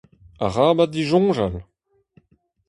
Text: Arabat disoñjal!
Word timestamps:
Arabat 0.45 0.91
disoñjal! 0.95 1.53